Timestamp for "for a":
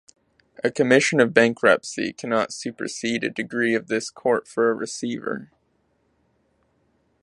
4.47-4.73